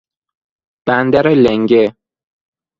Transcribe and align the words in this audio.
بندر 0.87 1.27
لنگه 1.27 1.95